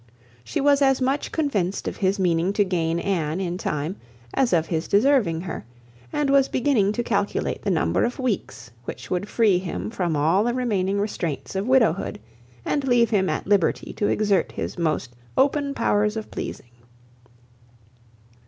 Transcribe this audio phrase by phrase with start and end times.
[0.43, 3.97] She was as much convinced of his meaning to gain Anne in time
[4.33, 5.63] as of his deserving her,
[6.11, 10.43] and was beginning to calculate the number of weeks which would free him from all
[10.45, 12.19] the remaining restraints of widowhood,
[12.65, 16.71] and leave him at liberty to exert his most open powers of pleasing.